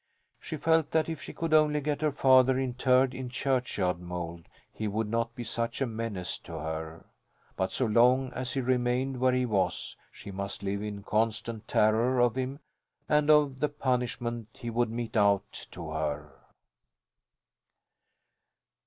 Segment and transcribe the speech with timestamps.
[0.39, 4.87] She felt that if she could only get her father interred in churchyard mould he
[4.87, 7.05] would not be such a menace to her.
[7.55, 12.19] But so long as he remained where he was she must live in constant terror
[12.19, 12.61] of him
[13.07, 16.33] and of the punishment he would mete out to her.